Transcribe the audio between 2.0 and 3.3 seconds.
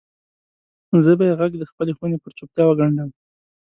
پر چوپتیا وګنډم